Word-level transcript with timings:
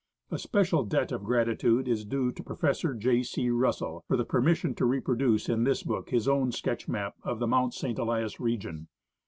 A 0.31 0.39
special 0.39 0.83
debt 0.83 1.11
of 1.11 1.23
gratitude 1.23 1.87
is 1.87 2.05
due 2.05 2.31
to 2.31 2.41
Professor 2.43 2.95
J. 2.95 3.21
C. 3.21 3.51
Russell 3.51 4.03
for 4.07 4.17
the 4.17 4.25
permiission 4.25 4.73
to 4.77 4.85
reproduce 4.85 5.47
in 5.47 5.63
this 5.63 5.83
book 5.83 6.09
his 6.09 6.27
own 6.27 6.51
sketch 6.51 6.87
map 6.87 7.13
of 7.21 7.37
the 7.37 7.45
Mount 7.45 7.75
St. 7.75 7.99
Elias 7.99 8.39
region. 8.39 8.87